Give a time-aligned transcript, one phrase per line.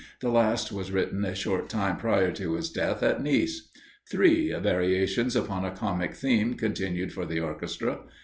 [0.19, 3.69] The last was written a short time prior to his death, at Nice.
[4.09, 4.51] 3.
[4.53, 7.99] Variations upon a comic theme continued for the orchestra.